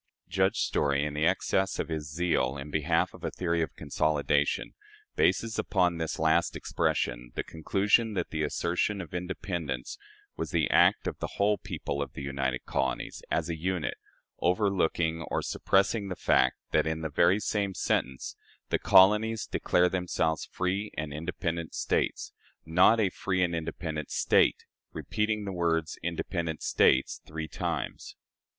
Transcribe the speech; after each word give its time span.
Judge 0.29 0.57
Story, 0.57 1.05
in 1.05 1.13
the 1.13 1.27
excess 1.27 1.77
of 1.77 1.89
his 1.89 2.11
zeal 2.11 2.57
in 2.57 2.71
behalf 2.71 3.13
of 3.13 3.23
a 3.23 3.29
theory 3.29 3.61
of 3.61 3.75
consolidation, 3.75 4.73
bases 5.15 5.59
upon 5.59 5.99
this 5.99 6.17
last 6.17 6.55
expression 6.55 7.31
the 7.35 7.43
conclusion 7.43 8.15
that 8.15 8.31
the 8.31 8.41
assertion 8.41 8.99
of 8.99 9.13
independence 9.13 9.99
was 10.35 10.49
the 10.49 10.67
act 10.71 11.05
of 11.05 11.19
"the 11.19 11.33
whole 11.37 11.59
people 11.59 12.01
of 12.01 12.13
the 12.13 12.23
united 12.23 12.65
colonies" 12.65 13.21
as 13.29 13.47
a 13.47 13.55
unit; 13.55 13.93
overlooking 14.39 15.21
or 15.29 15.43
suppressing 15.43 16.07
the 16.07 16.15
fact 16.15 16.55
that, 16.71 16.87
in 16.87 17.01
the 17.01 17.11
very 17.11 17.39
same 17.39 17.75
sentence, 17.75 18.35
the 18.69 18.79
colonies 18.79 19.45
declare 19.45 19.87
themselves 19.87 20.47
"free 20.51 20.91
and 20.97 21.13
independent 21.13 21.75
States" 21.75 22.33
not 22.65 22.99
a 22.99 23.11
free 23.11 23.43
and 23.43 23.53
independent 23.53 24.09
state 24.09 24.65
repeating 24.93 25.45
the 25.45 25.53
words 25.53 25.99
"independent 26.01 26.63
States" 26.63 27.21
three 27.23 27.47
times. 27.47 28.15